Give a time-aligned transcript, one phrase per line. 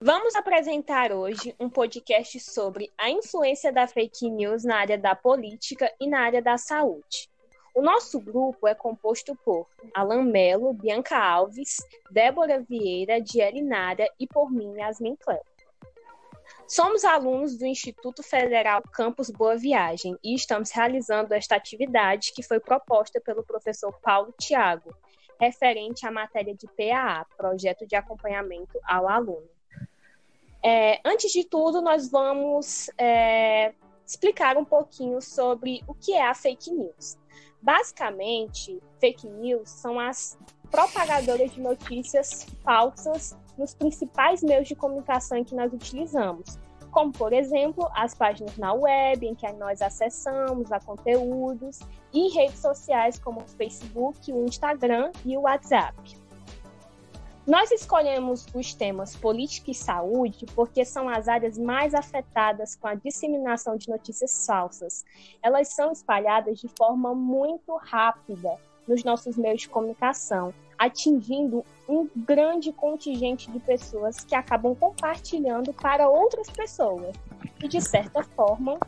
[0.00, 5.92] Vamos apresentar hoje um podcast sobre a influência da fake news na área da política
[6.00, 7.28] e na área da saúde.
[7.74, 11.78] O nosso grupo é composto por Alan Melo, Bianca Alves,
[12.12, 15.42] Débora Vieira, Diele Nária e por mim, Yasmin Cleo.
[16.68, 22.60] Somos alunos do Instituto Federal Campus Boa Viagem e estamos realizando esta atividade que foi
[22.60, 24.94] proposta pelo professor Paulo Tiago,
[25.40, 29.57] referente à matéria de PAA, Projeto de Acompanhamento ao Aluno.
[30.70, 33.72] É, antes de tudo, nós vamos é,
[34.06, 37.16] explicar um pouquinho sobre o que é a fake news.
[37.62, 40.38] Basicamente, fake news são as
[40.70, 46.58] propagadoras de notícias falsas nos principais meios de comunicação que nós utilizamos,
[46.90, 51.78] como, por exemplo, as páginas na web em que nós acessamos a conteúdos
[52.12, 56.17] e redes sociais como o Facebook, o Instagram e o WhatsApp.
[57.48, 62.94] Nós escolhemos os temas política e saúde porque são as áreas mais afetadas com a
[62.94, 65.02] disseminação de notícias falsas.
[65.42, 68.54] Elas são espalhadas de forma muito rápida
[68.86, 76.06] nos nossos meios de comunicação, atingindo um grande contingente de pessoas que acabam compartilhando para
[76.06, 77.16] outras pessoas
[77.62, 78.78] e, de certa forma,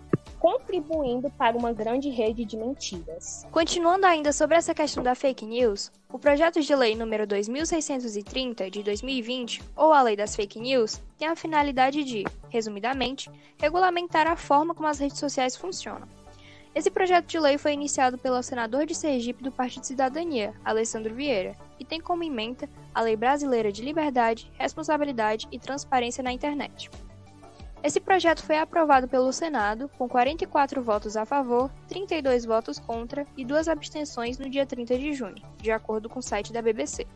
[0.41, 3.47] contribuindo para uma grande rede de mentiras.
[3.53, 8.83] Continuando ainda sobre essa questão da fake news, o projeto de lei número 2630 de
[8.83, 14.75] 2020, ou a Lei das Fake News, tem a finalidade de, resumidamente, regulamentar a forma
[14.75, 16.09] como as redes sociais funcionam.
[16.75, 21.55] Esse projeto de lei foi iniciado pelo senador de Sergipe do Partido Cidadania, Alessandro Vieira,
[21.79, 26.89] e tem como emenda a Lei Brasileira de Liberdade, Responsabilidade e Transparência na Internet.
[27.83, 33.45] Esse projeto foi aprovado pelo Senado com 44 votos a favor, 32 votos contra e
[33.45, 37.07] duas abstenções no dia 30 de junho, de acordo com o site da BBC.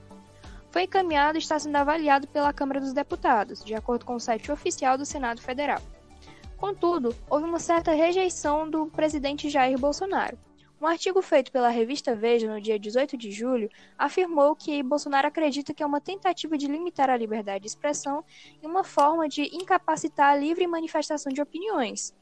[0.70, 4.50] Foi encaminhado e está sendo avaliado pela Câmara dos Deputados, de acordo com o site
[4.50, 5.82] oficial do Senado Federal.
[6.56, 10.38] Contudo, houve uma certa rejeição do presidente Jair Bolsonaro,
[10.80, 15.72] um artigo feito pela revista Veja no dia 18 de julho afirmou que Bolsonaro acredita
[15.72, 18.24] que é uma tentativa de limitar a liberdade de expressão
[18.62, 22.14] e uma forma de incapacitar a livre manifestação de opiniões.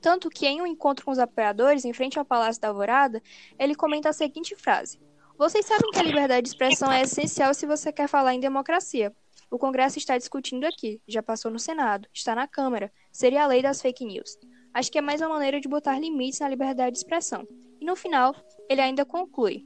[0.00, 3.22] Tanto que, em um encontro com os apoiadores em frente ao Palácio da Alvorada,
[3.58, 4.98] ele comenta a seguinte frase:
[5.36, 9.14] Vocês sabem que a liberdade de expressão é essencial se você quer falar em democracia.
[9.50, 13.60] O Congresso está discutindo aqui, já passou no Senado, está na Câmara, seria a lei
[13.60, 14.38] das fake news.
[14.72, 17.46] Acho que é mais uma maneira de botar limites na liberdade de expressão.
[17.80, 18.34] E no final,
[18.68, 19.64] ele ainda conclui: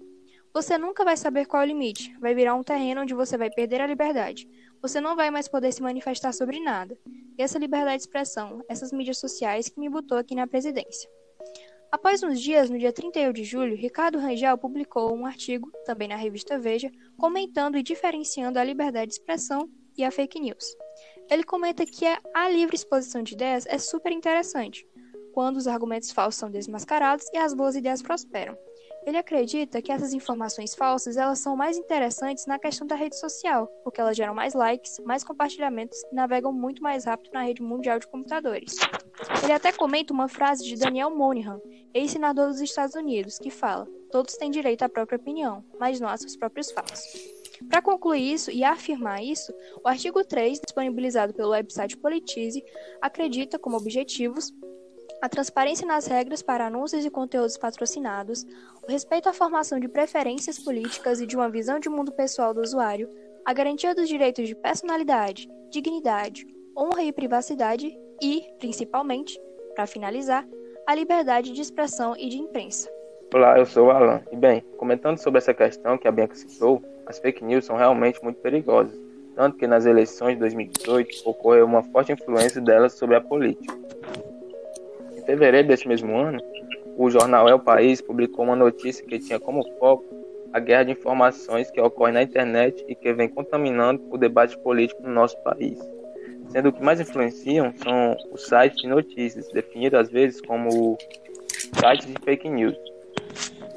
[0.52, 3.50] Você nunca vai saber qual é o limite, vai virar um terreno onde você vai
[3.50, 4.48] perder a liberdade.
[4.80, 6.96] Você não vai mais poder se manifestar sobre nada.
[7.36, 11.08] E essa liberdade de expressão, essas mídias sociais que me botou aqui na presidência.
[11.90, 16.16] Após uns dias, no dia 31 de julho, Ricardo Rangel publicou um artigo, também na
[16.16, 20.64] revista Veja, comentando e diferenciando a liberdade de expressão e a fake news.
[21.30, 22.04] Ele comenta que
[22.34, 24.84] a livre exposição de ideias é super interessante,
[25.34, 28.56] quando os argumentos falsos são desmascarados e as boas ideias prosperam.
[29.04, 33.66] Ele acredita que essas informações falsas elas são mais interessantes na questão da rede social,
[33.82, 37.98] porque elas geram mais likes, mais compartilhamentos e navegam muito mais rápido na rede mundial
[37.98, 38.76] de computadores.
[39.42, 41.60] Ele até comenta uma frase de Daniel Moynihan,
[41.92, 46.36] ex-senador dos Estados Unidos, que fala: Todos têm direito à própria opinião, mas não seus
[46.36, 47.02] próprios fatos.
[47.68, 49.52] Para concluir isso e afirmar isso,
[49.84, 52.64] o artigo 3, disponibilizado pelo website Politize,
[53.02, 54.52] acredita como objetivos
[55.24, 58.44] a transparência nas regras para anúncios e conteúdos patrocinados,
[58.86, 62.60] o respeito à formação de preferências políticas e de uma visão de mundo pessoal do
[62.60, 63.08] usuário,
[63.42, 66.46] a garantia dos direitos de personalidade, dignidade,
[66.76, 69.40] honra e privacidade e, principalmente,
[69.74, 70.46] para finalizar,
[70.86, 72.90] a liberdade de expressão e de imprensa.
[73.32, 74.20] Olá, eu sou o Alan.
[74.30, 78.22] E bem, comentando sobre essa questão que a Bianca citou, as fake news são realmente
[78.22, 79.00] muito perigosas,
[79.34, 83.83] tanto que nas eleições de 2018 ocorreu uma forte influência delas sobre a política
[85.24, 86.40] fevereiro deste mesmo ano,
[86.96, 90.04] o jornal É o País publicou uma notícia que tinha como foco
[90.52, 95.02] a guerra de informações que ocorre na internet e que vem contaminando o debate político
[95.02, 95.78] no nosso país.
[96.48, 100.96] Sendo que mais influenciam são os sites de notícias, definidos às vezes como
[101.76, 102.76] sites de fake news.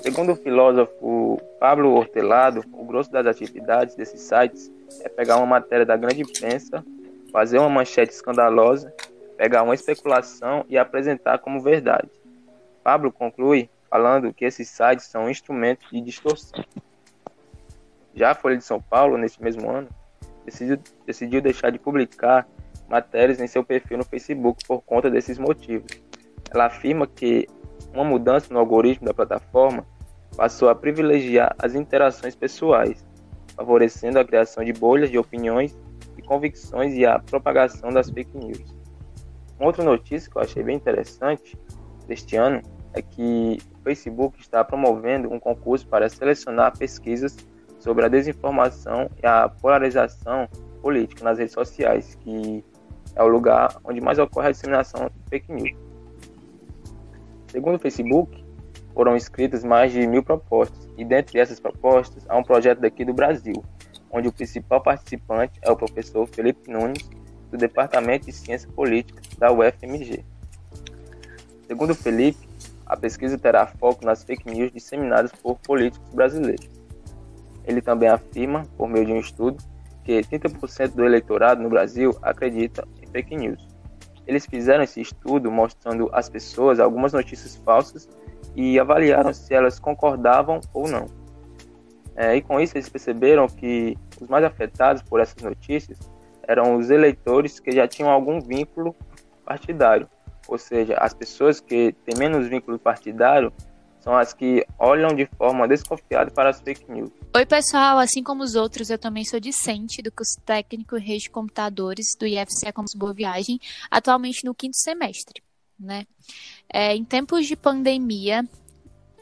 [0.01, 4.71] Segundo o filósofo Pablo Hortelado, o grosso das atividades desses sites
[5.01, 6.85] é pegar uma matéria da grande imprensa,
[7.31, 8.93] fazer uma manchete escandalosa
[9.37, 12.09] pegar uma especulação e apresentar como verdade.
[12.83, 16.63] Pablo conclui falando que esses sites são instrumentos de distorção.
[18.13, 19.87] Já a Folha de São Paulo, nesse mesmo ano,
[20.43, 22.47] decidiu, decidiu deixar de publicar
[22.89, 25.91] matérias em seu perfil no Facebook por conta desses motivos.
[26.49, 27.47] Ela afirma que
[27.93, 29.85] uma mudança no algoritmo da plataforma
[30.35, 33.05] passou a privilegiar as interações pessoais,
[33.55, 35.77] favorecendo a criação de bolhas de opiniões
[36.17, 38.76] e convicções e a propagação das fake news.
[39.59, 41.57] Uma outra notícia que eu achei bem interessante
[42.07, 42.61] deste ano
[42.93, 47.35] é que o Facebook está promovendo um concurso para selecionar pesquisas
[47.79, 50.47] sobre a desinformação e a polarização
[50.81, 52.63] política nas redes sociais, que
[53.15, 55.75] é o lugar onde mais ocorre a disseminação de fake news.
[57.47, 58.45] Segundo o Facebook,
[58.93, 63.13] foram escritas mais de mil propostas, e dentre essas propostas há um projeto daqui do
[63.13, 63.63] Brasil,
[64.11, 67.09] onde o principal participante é o professor Felipe Nunes,
[67.57, 70.23] do Departamento de Ciência Política da UFMG.
[71.67, 72.47] Segundo Felipe,
[72.85, 76.69] a pesquisa terá foco nas fake news disseminadas por políticos brasileiros.
[77.65, 79.61] Ele também afirma, por meio de um estudo,
[80.05, 83.67] que 30% do eleitorado no Brasil acredita em fake news.
[84.25, 88.07] Eles fizeram esse estudo mostrando às pessoas algumas notícias falsas
[88.55, 91.07] e avaliaram se elas concordavam ou não.
[92.15, 95.99] É, e com isso eles perceberam que os mais afetados por essas notícias
[96.47, 98.95] eram os eleitores que já tinham algum vínculo
[99.45, 100.09] partidário,
[100.47, 103.51] ou seja, as pessoas que têm menos vínculo partidário
[103.99, 107.11] são as que olham de forma desconfiada para as fake news.
[107.35, 107.97] Oi, pessoal.
[107.97, 112.15] Assim como os outros, eu também sou discente do curso técnico em rede de computadores
[112.17, 113.59] do IFCE Campus Boa Viagem,
[113.91, 115.43] atualmente no quinto semestre.
[115.77, 116.05] Né?
[116.71, 118.47] É, em tempos de pandemia,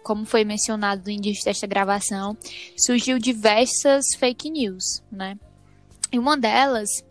[0.03, 2.37] como foi mencionado no início desta gravação,
[2.77, 5.35] surgiu diversas fake news, né?
[6.11, 7.03] E uma delas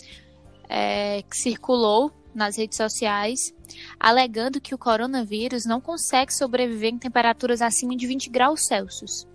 [0.69, 3.55] é, que circulou nas redes sociais,
[3.99, 9.27] alegando que o coronavírus não consegue sobreviver em temperaturas acima de 20 graus Celsius.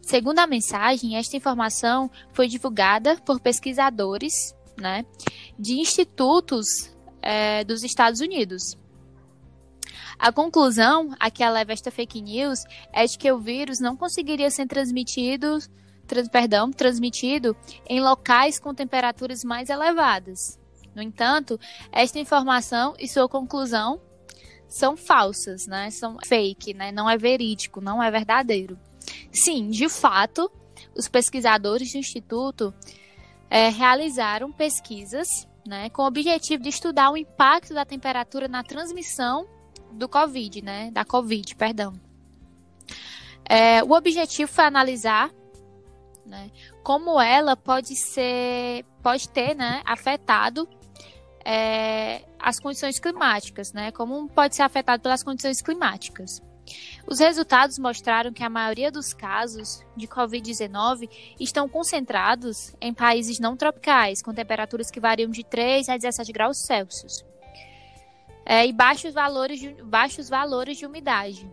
[0.00, 5.04] Segundo a mensagem, esta informação foi divulgada por pesquisadores né,
[5.58, 8.76] de institutos é, dos Estados Unidos.
[10.18, 12.60] A conclusão a que leva esta fake news
[12.92, 15.58] é de que o vírus não conseguiria ser transmitido
[16.08, 17.56] trans, perdão, transmitido
[17.88, 20.58] em locais com temperaturas mais elevadas.
[20.94, 21.60] No entanto,
[21.92, 24.00] esta informação e sua conclusão
[24.66, 25.90] são falsas, né?
[25.90, 26.90] São fake, né?
[26.90, 28.78] Não é verídico, não é verdadeiro.
[29.30, 30.50] Sim, de fato,
[30.96, 32.74] os pesquisadores do instituto
[33.48, 35.28] é, realizaram pesquisas,
[35.66, 39.46] né, com o objetivo de estudar o impacto da temperatura na transmissão
[39.92, 41.94] do COVID, né, da COVID, perdão.
[43.48, 45.30] É, o objetivo foi analisar
[46.28, 46.50] né?
[46.82, 50.68] Como ela pode ser, pode ter, né, afetado
[51.44, 53.90] é, as condições climáticas, né?
[53.90, 56.42] Como pode ser afetado pelas condições climáticas.
[57.06, 61.08] Os resultados mostraram que a maioria dos casos de Covid-19
[61.40, 66.58] estão concentrados em países não tropicais, com temperaturas que variam de 3 a 17 graus
[66.58, 67.24] Celsius.
[68.44, 71.50] É, e baixos valores, de, baixos valores de umidade.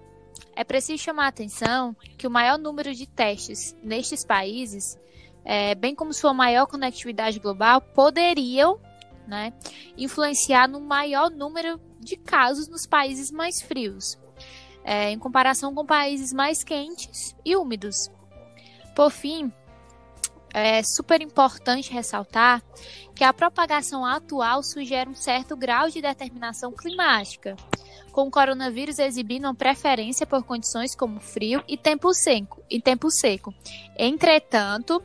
[0.55, 4.97] É preciso chamar a atenção que o maior número de testes nestes países,
[5.43, 8.79] é, bem como sua maior conectividade global, poderiam
[9.27, 9.53] né,
[9.97, 14.17] influenciar no maior número de casos nos países mais frios,
[14.83, 18.09] é, em comparação com países mais quentes e úmidos.
[18.95, 19.51] Por fim,
[20.53, 22.63] é super importante ressaltar
[23.13, 27.57] que a propagação atual sugere um certo grau de determinação climática,
[28.15, 32.63] com o coronavírus exibindo preferência por condições como frio e tempo seco.
[32.69, 33.53] E tempo seco.
[33.97, 35.03] Entretanto,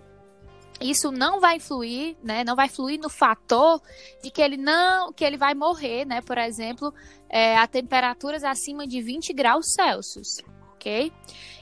[0.81, 2.45] isso não vai influir, né?
[2.45, 3.83] Não vai fluir no fator
[4.23, 6.21] de que ele não, que ele vai morrer, né?
[6.21, 6.95] Por exemplo,
[7.29, 10.41] é, a temperaturas acima de 20 graus Celsius,
[10.75, 11.13] ok?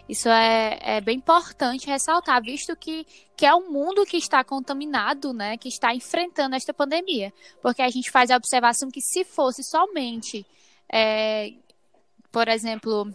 [0.06, 5.32] Isso é, é bem importante ressaltar, visto que, que é um mundo que está contaminado,
[5.32, 5.56] né?
[5.56, 7.32] Que está enfrentando esta pandemia,
[7.62, 10.46] porque a gente faz a observação que se fosse somente
[10.92, 11.52] é,
[12.30, 13.10] por exemplo,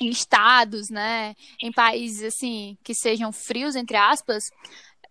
[0.00, 4.44] em estados, né, em países assim que sejam frios entre aspas,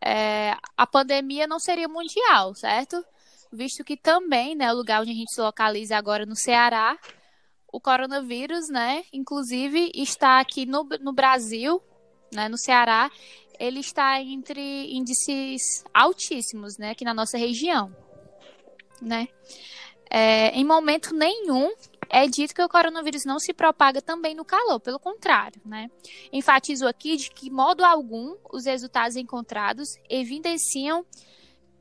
[0.01, 3.03] é, a pandemia não seria mundial, certo?
[3.51, 6.97] Visto que também, né, o lugar onde a gente se localiza agora no Ceará,
[7.71, 11.81] o coronavírus, né, inclusive está aqui no, no Brasil,
[12.33, 13.11] né, no Ceará,
[13.59, 17.93] ele está entre índices altíssimos, né, aqui na nossa região,
[19.01, 19.27] né?
[20.09, 21.71] É, em momento nenhum
[22.09, 25.89] é dito que o coronavírus não se propaga também no calor, pelo contrário, né?
[26.33, 31.05] Enfatizo aqui de que, modo algum, os resultados encontrados evidenciam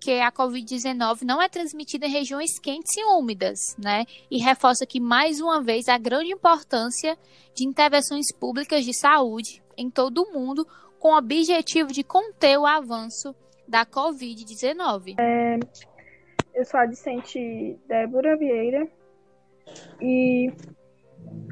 [0.00, 4.04] que a Covid-19 não é transmitida em regiões quentes e úmidas, né?
[4.30, 7.18] E reforça aqui mais uma vez a grande importância
[7.54, 10.66] de intervenções públicas de saúde em todo o mundo
[11.00, 13.35] com o objetivo de conter o avanço
[13.66, 15.14] da Covid-19.
[15.18, 15.58] É,
[16.59, 18.88] eu sou a discente Débora Vieira.
[20.03, 20.53] E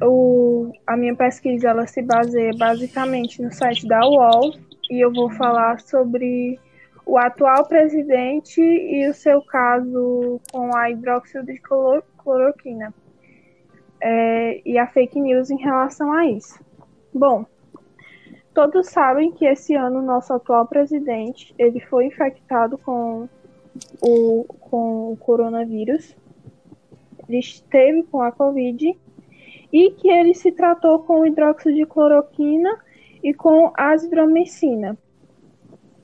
[0.01, 4.51] o, a minha pesquisa ela se baseia basicamente no site da UOL.
[4.91, 6.59] E eu vou falar sobre
[7.05, 11.61] o atual presidente e o seu caso com a hidróxido de
[12.17, 12.93] cloroquina
[14.01, 16.59] é, e a fake news em relação a isso.
[17.13, 17.45] Bom,
[18.53, 23.29] todos sabem que esse ano nosso atual presidente ele foi infectado com
[24.01, 26.15] o, com o coronavírus,
[27.27, 28.97] ele esteve com a Covid
[29.71, 32.79] e que ele se tratou com hidróxido de cloroquina
[33.23, 34.97] e com azitromicina.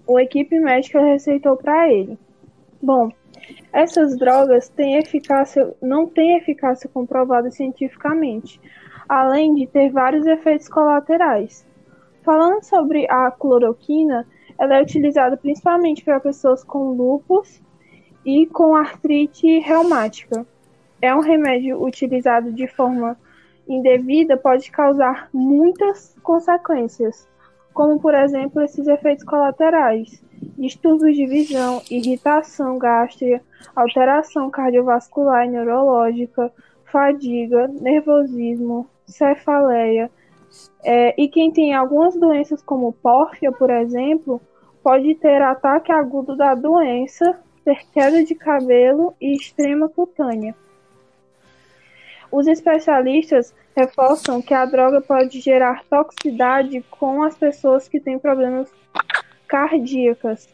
[0.06, 2.18] O equipe médica receitou para ele.
[2.82, 3.10] Bom,
[3.72, 8.60] essas drogas têm eficácia, não têm eficácia comprovada cientificamente,
[9.08, 11.66] além de ter vários efeitos colaterais.
[12.22, 14.28] Falando sobre a cloroquina,
[14.58, 17.62] ela é utilizada principalmente para pessoas com lúpus
[18.26, 20.46] e com artrite reumática.
[21.02, 23.18] É um remédio utilizado de forma
[23.68, 27.28] indevida, pode causar muitas consequências,
[27.74, 30.24] como por exemplo esses efeitos colaterais:
[30.58, 33.42] distúrbios de visão, irritação gástrica,
[33.76, 36.52] alteração cardiovascular e neurológica,
[36.86, 40.10] fadiga, nervosismo, cefaleia.
[40.84, 44.42] É, e quem tem algumas doenças como pórfia, por exemplo,
[44.84, 50.56] pode ter ataque agudo da doença, ter queda de cabelo e extrema cutânea.
[52.32, 58.72] Os especialistas reforçam que a droga pode gerar toxicidade com as pessoas que têm problemas
[59.48, 60.50] cardíacos,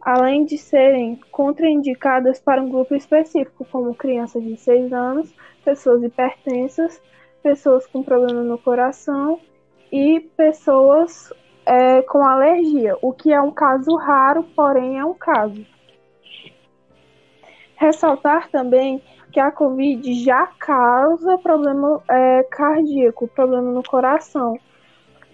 [0.00, 5.32] além de serem contraindicadas para um grupo específico, como crianças de 6 anos,
[5.64, 7.00] pessoas hipertensas,
[7.42, 9.40] pessoas com problema no coração
[9.90, 11.32] e pessoas
[11.66, 15.64] é, com alergia, o que é um caso raro, porém é um caso.
[17.76, 24.58] Ressaltar também que a Covid já causa problema é, cardíaco, problema no coração.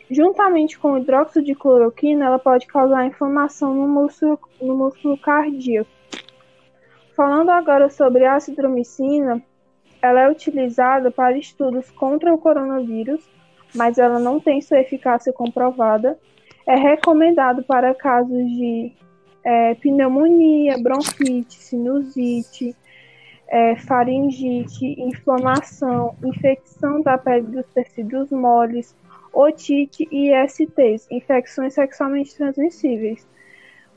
[0.09, 5.91] Juntamente com o hidróxido de cloroquina, ela pode causar inflamação no músculo, no músculo cardíaco.
[7.17, 9.43] Falando agora sobre a acitromicina,
[10.07, 13.29] ela é utilizada para estudos contra o coronavírus,
[13.75, 16.19] mas ela não tem sua eficácia comprovada.
[16.67, 18.93] É recomendado para casos de
[19.45, 22.75] é, pneumonia, bronquite, sinusite,
[23.49, 28.95] é, faringite, inflamação, infecção da pele dos tecidos moles,
[29.33, 33.27] otite e ISTs, infecções sexualmente transmissíveis.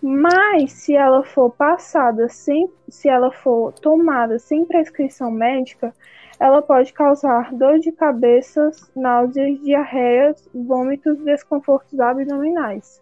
[0.02, 5.94] Mas se ela for passada sem, se ela for tomada sem prescrição médica,
[6.40, 13.02] ela pode causar dor de cabeça, náuseas, diarreias, vômitos, desconfortos abdominais.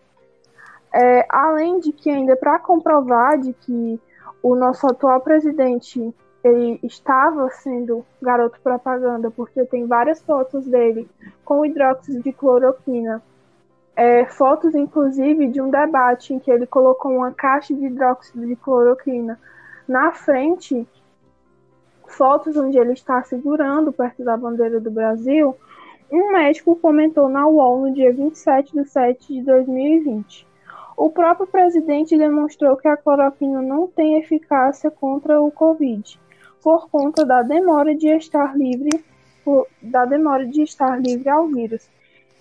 [0.91, 3.99] É, além de que ainda para comprovar de que
[4.41, 6.13] o nosso atual presidente
[6.43, 11.07] ele estava sendo garoto propaganda, porque tem várias fotos dele
[11.43, 13.21] com hidróxido de cloroquina.
[13.97, 18.55] É, fotos, inclusive, de um debate em que ele colocou uma caixa de hidróxido de
[18.55, 19.39] cloroquina
[19.87, 20.87] na frente,
[22.05, 25.57] fotos onde ele está segurando perto da bandeira do Brasil.
[26.11, 30.47] Um médico comentou na UOL no dia 27 de 7 de 2020.
[30.95, 36.19] O próprio presidente demonstrou que a cloroquina não tem eficácia contra o Covid,
[36.61, 39.03] por conta da demora de estar livre,
[39.81, 41.89] da demora de estar livre ao vírus.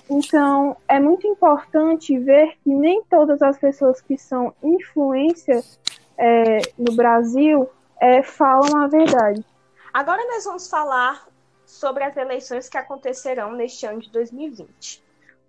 [0.08, 5.78] Então, é muito importante ver que nem todas as pessoas que são influências
[6.16, 7.68] é, no Brasil
[8.00, 9.44] é, falam a verdade.
[9.92, 11.26] Agora nós vamos falar
[11.64, 15.04] sobre as eleições que acontecerão neste ano de 2020.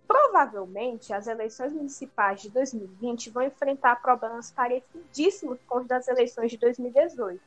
[0.08, 6.58] Provavelmente, as eleições municipais de 2020 vão enfrentar problemas parecidíssimos com os das eleições de
[6.58, 7.40] 2018,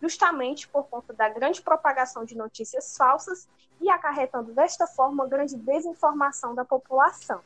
[0.00, 3.48] justamente por conta da grande propagação de notícias falsas
[3.84, 7.42] e acarretando desta forma grande desinformação da população.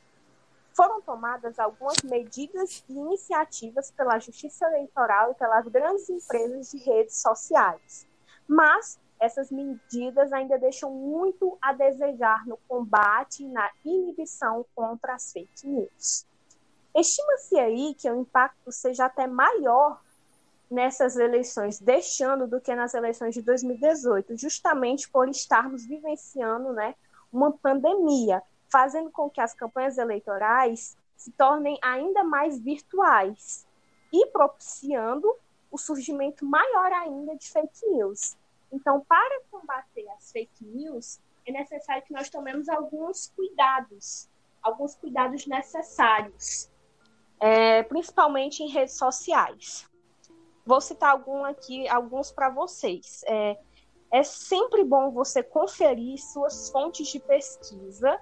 [0.72, 7.20] Foram tomadas algumas medidas e iniciativas pela Justiça Eleitoral e pelas grandes empresas de redes
[7.20, 8.06] sociais,
[8.46, 15.32] mas essas medidas ainda deixam muito a desejar no combate e na inibição contra as
[15.32, 16.24] fake news.
[16.94, 20.00] Estima-se aí que o impacto seja até maior
[20.70, 26.94] nessas eleições deste ano do que nas eleições de 2018, justamente por estarmos vivenciando né,
[27.32, 33.66] uma pandemia, fazendo com que as campanhas eleitorais se tornem ainda mais virtuais
[34.12, 35.34] e propiciando
[35.70, 38.36] o surgimento maior ainda de fake news.
[38.72, 44.28] Então, para combater as fake news, é necessário que nós tomemos alguns cuidados,
[44.62, 46.70] alguns cuidados necessários,
[47.40, 49.88] é, principalmente em redes sociais.
[50.68, 53.24] Vou citar algum aqui, alguns para vocês.
[53.26, 53.56] É,
[54.12, 58.20] é sempre bom você conferir suas fontes de pesquisa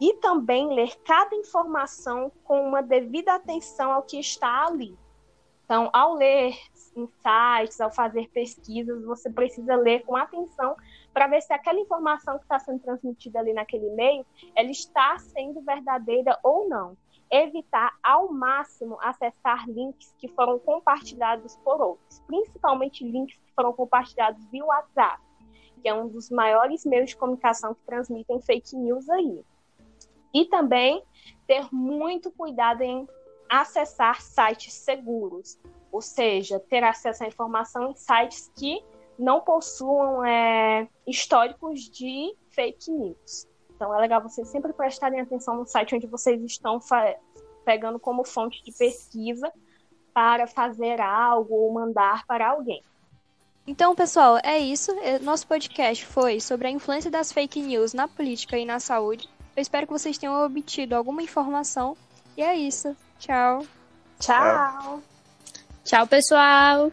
[0.00, 4.96] e também ler cada informação com uma devida atenção ao que está ali.
[5.66, 6.56] Então, ao ler
[6.96, 10.74] insights, ao fazer pesquisas, você precisa ler com atenção
[11.12, 15.60] para ver se aquela informação que está sendo transmitida ali naquele e-mail, ela está sendo
[15.60, 16.96] verdadeira ou não.
[17.30, 24.44] Evitar ao máximo acessar links que foram compartilhados por outros, principalmente links que foram compartilhados
[24.46, 25.22] via WhatsApp,
[25.82, 29.44] que é um dos maiores meios de comunicação que transmitem fake news aí.
[30.32, 31.02] E também
[31.46, 33.08] ter muito cuidado em
[33.48, 35.58] acessar sites seguros,
[35.90, 38.84] ou seja, ter acesso à informação em sites que
[39.18, 43.48] não possuam é, históricos de fake news.
[43.76, 46.80] Então é legal vocês sempre prestarem atenção no site onde vocês estão
[47.64, 49.52] pegando como fonte de pesquisa
[50.14, 52.82] para fazer algo ou mandar para alguém.
[53.66, 54.92] Então, pessoal, é isso.
[55.00, 59.28] É, nosso podcast foi sobre a influência das fake news na política e na saúde.
[59.54, 61.96] Eu espero que vocês tenham obtido alguma informação.
[62.36, 62.96] E é isso.
[63.18, 63.66] Tchau.
[64.20, 65.02] Tchau.
[65.84, 66.92] Tchau, pessoal.